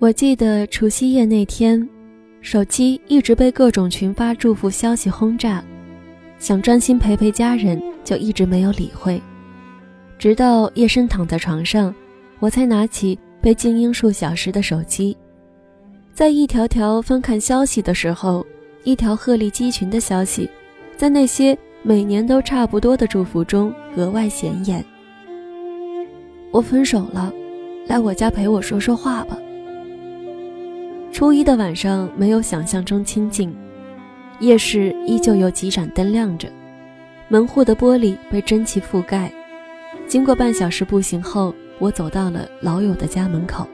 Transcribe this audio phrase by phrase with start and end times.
[0.00, 1.88] 我记得除夕夜那天，
[2.40, 5.62] 手机一直被各种群发祝福消息轰炸，
[6.38, 9.20] 想专心陪陪家人，就一直没有理会。
[10.16, 11.92] 直到夜深躺在床上，
[12.38, 15.16] 我才拿起被静音数小时的手机，
[16.12, 18.46] 在一条条翻看消息的时候，
[18.84, 20.48] 一条鹤立鸡群的消息，
[20.96, 24.84] 在那些每年都差不多的祝福中格外显眼。
[26.52, 27.32] 我分手了，
[27.88, 29.36] 来我家陪我说说话吧。
[31.18, 33.52] 初一的晚上没有想象中清静，
[34.38, 36.48] 夜市依旧有几盏灯亮着，
[37.26, 39.28] 门户的玻璃被蒸汽覆盖。
[40.06, 43.66] 经过半小时步行后，我走到了老友的家门口。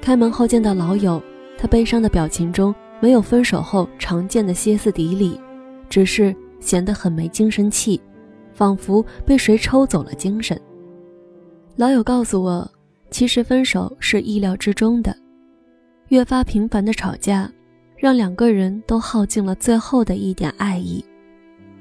[0.00, 1.22] 开门后见到老友，
[1.56, 5.40] 他悲伤的表情中没有分手后常见的歇斯底里，
[5.88, 8.00] 只是显得很没精神气，
[8.52, 10.60] 仿佛被谁抽走了精神。
[11.76, 12.68] 老友告诉我，
[13.08, 15.16] 其实分手是意料之中的，
[16.08, 17.50] 越发频繁的吵架，
[17.96, 21.04] 让两个人都耗尽了最后的一点爱意，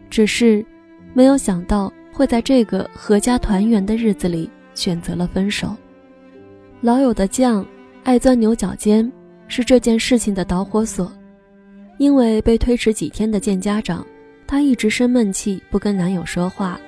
[0.09, 0.65] 只是
[1.13, 1.91] 没有想到。
[2.13, 5.75] 会在这个阖家团圆的日子里选择了分手。
[6.81, 7.63] 老友的犟，
[8.03, 9.11] 爱钻牛角尖，
[9.47, 11.11] 是这件事情的导火索。
[11.99, 14.03] 因为被推迟几天的见家长，
[14.47, 16.79] 她一直生闷气，不跟男友说话。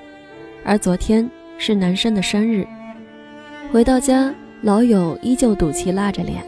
[0.64, 2.66] 而昨天是男生的生日，
[3.70, 6.44] 回到家，老友依旧赌气拉着脸。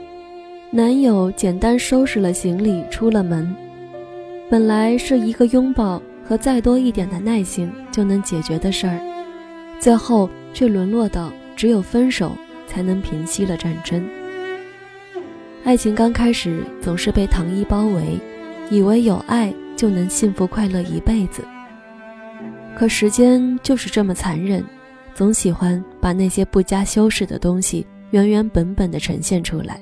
[0.75, 3.55] 男友简单收拾了行李，出了门。
[4.51, 6.03] 本来是一个拥抱。
[6.25, 8.99] 和再多一点的耐心就能解决的事儿，
[9.81, 12.33] 最后却沦落到只有分手
[12.67, 14.09] 才能平息了战争。
[15.65, 18.19] 爱情刚开始总是被糖衣包围，
[18.71, 21.45] 以为有爱就能幸福快乐一辈子。
[22.77, 24.65] 可时间就是这么残忍，
[25.13, 29.79] 总喜欢把那些不加修饰的东西原原本本的呈现出来，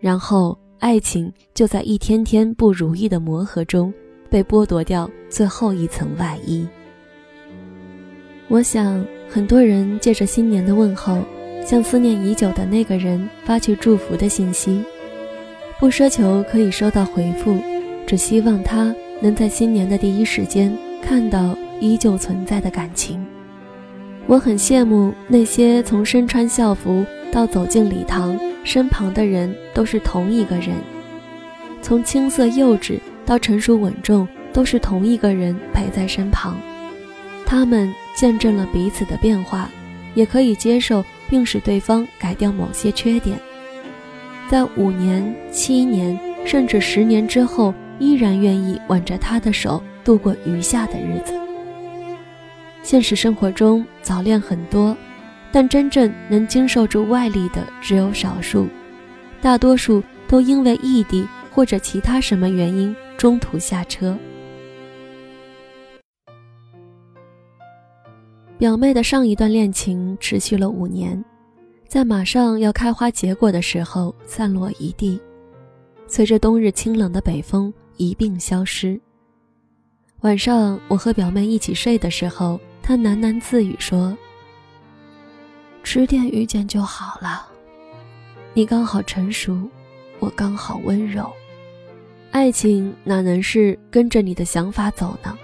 [0.00, 3.92] 然后爱情就在一天天不如意的磨合中。
[4.30, 6.64] 被剥夺掉最后一层外衣。
[8.46, 11.18] 我想，很多人借着新年的问候，
[11.66, 14.84] 向思念已久的那个人发去祝福的信息，
[15.80, 17.58] 不奢求可以收到回复，
[18.06, 20.72] 只希望他能在新年的第一时间
[21.02, 23.20] 看到依旧存在的感情。
[24.28, 28.38] 我很羡慕那些从身穿校服到走进礼堂，
[28.70, 30.76] 身旁的人都是同一个人，
[31.82, 33.00] 从青涩幼稚。
[33.26, 36.56] 到成熟稳重，都是同一个人陪在身旁，
[37.44, 39.68] 他们见证了彼此的变化，
[40.14, 43.38] 也可以接受并使对方改掉某些缺点，
[44.48, 51.32] 在五年、七年甚至十年之后，依然愿意挽着他的手度过余下的日子。
[52.82, 54.96] 现实生活中早恋很多，
[55.52, 58.68] 但真正能经受住外力的只有少数，
[59.40, 62.94] 大多数都因为异地或者其他什么原因。
[63.20, 64.18] 中途下车。
[68.56, 71.22] 表妹的上一段恋情持续了五年，
[71.86, 75.20] 在马上要开花结果的时候散落一地，
[76.06, 78.98] 随着冬日清冷的北风一并消失。
[80.22, 84.16] 晚上我和表妹一起睡的时候，她喃喃自语说
[85.82, 87.46] ：“迟点遇见就好了，
[88.54, 89.68] 你刚好成熟，
[90.18, 91.30] 我刚好温柔。”
[92.30, 95.36] 爱情哪能是跟着你的想法走呢？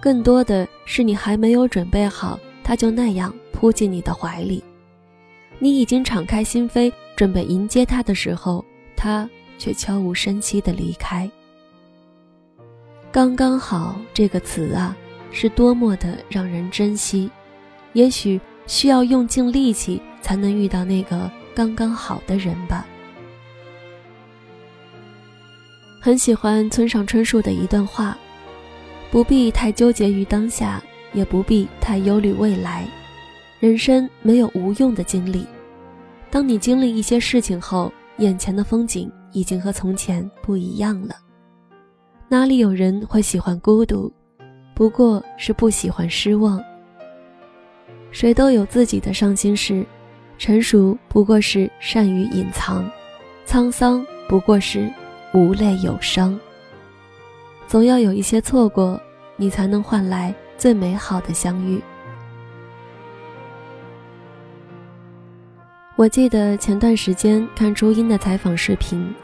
[0.00, 4.62] 更多的是你还没有准备好，他就那样扑进你的怀里。
[5.60, 8.64] 你已经敞开心扉，准备迎接他的时候，
[8.96, 11.30] 他却悄无声息地离开。
[13.10, 14.96] 刚刚好这个词啊，
[15.30, 17.30] 是多么的让人珍惜。
[17.92, 22.86] 也许需要用尽力气才能遇到那个刚刚好的人吧。
[26.00, 28.16] 很喜欢村上春树的一段话：
[29.10, 30.80] 不必太纠结于当下，
[31.12, 32.86] 也不必太忧虑未来。
[33.58, 35.44] 人生没有无用的经历。
[36.30, 41.16] 当你经历一些事情后，眼前的风景已经和从前不一样了。
[42.28, 44.12] 哪里有人会喜欢孤独？
[44.74, 46.62] 不过是不喜欢失望。
[48.10, 49.84] 谁都有自己的伤心事，
[50.38, 52.90] 成熟不过是善于隐藏，
[53.46, 54.90] 沧桑不过是。
[55.34, 56.40] 无泪有伤，
[57.66, 58.98] 总要有一些错过，
[59.36, 61.78] 你才能换来最美好的相遇。
[65.96, 69.14] 我记得前段时间看朱茵的采访视频，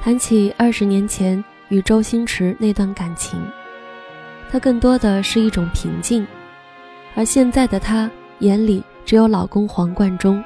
[0.00, 3.44] 谈起二十年前与周星驰那段感情，
[4.48, 6.24] 她更多的是一种平静，
[7.14, 8.10] 而现在的她
[8.40, 10.42] 眼里只有老公黄贯中。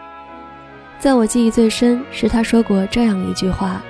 [0.98, 3.82] 在我记忆最深是他说过这样一句话：“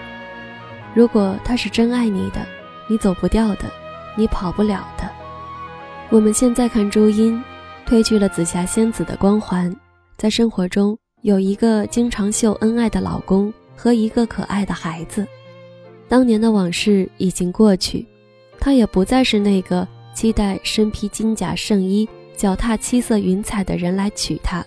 [0.93, 2.45] 如果他是真爱你的，
[2.89, 3.71] 你走不掉的，
[4.17, 5.09] 你跑不了的。”
[6.11, 7.43] 我们现在看朱茵，
[7.87, 9.75] 褪去了紫霞仙子的光环，
[10.17, 15.27] 在生活中有一个经常秀恩爱的老公和一个可爱的孩子。
[16.09, 18.05] 当年的往事已经过去，
[18.59, 24.65] 她也不再是那个期待身披金甲圣衣、脚踏七色云彩的人来娶她，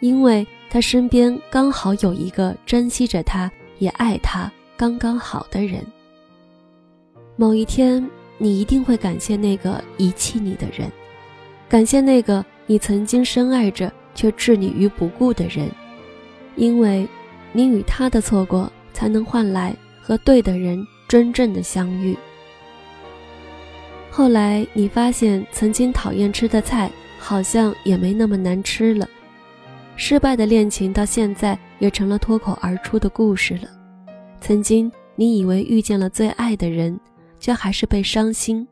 [0.00, 0.46] 因为。
[0.70, 3.48] 他身边刚好有一个珍惜着他，
[3.78, 5.86] 也爱他刚刚好的人。
[7.36, 8.04] 某一天，
[8.38, 10.90] 你一定会感谢那个遗弃你的人，
[11.68, 15.70] 感谢那个你曾经深爱着却置你于不顾的人，
[16.56, 17.06] 因为，
[17.52, 19.72] 你与他的错过，才能换来
[20.02, 22.18] 和对的人真正的相遇。
[24.16, 26.88] 后来，你发现曾经讨厌吃的菜，
[27.18, 29.08] 好像也没那么难吃了。
[29.96, 33.68] 失败的恋情到现在也成了脱口而出的故事了。
[34.40, 36.96] 曾经你以为遇见了最爱的人，
[37.40, 38.64] 却还是被伤心。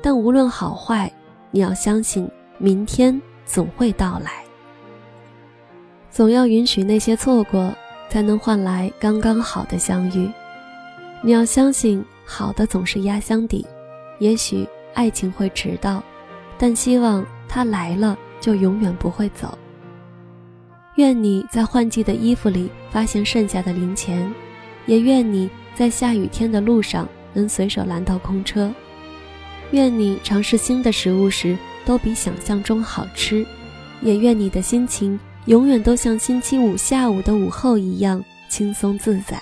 [0.00, 1.12] 但无论好坏，
[1.50, 4.30] 你要相信明天总会到来。
[6.12, 7.74] 总要允许那些错过，
[8.08, 10.30] 才能换来刚刚好的相遇。
[11.24, 13.66] 你要相信好的总是压箱底。
[14.20, 14.64] 也许
[14.94, 16.00] 爱情会迟到，
[16.56, 19.58] 但希望它来了就永远不会走。
[20.96, 24.32] 愿你在换季的衣服里发现剩下的零钱，
[24.86, 28.72] 也愿你在下雨天的路上能随手拦到空车。
[29.70, 31.56] 愿你尝试新的食物时
[31.86, 33.46] 都比想象中好吃，
[34.02, 39.40] 也愿你的心情永远都像星期五下午的午后一样轻松自在。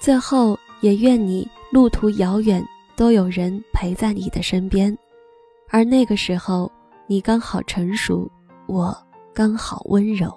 [0.00, 2.66] 最后，也愿你路途遥远
[2.98, 4.98] 都有人陪在你的身边，
[5.70, 6.68] 而那个时候
[7.06, 8.28] 你刚好成熟，
[8.66, 8.92] 我。
[9.32, 10.34] 刚好温柔。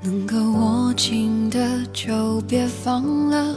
[0.00, 3.56] 能够握紧的就别放了，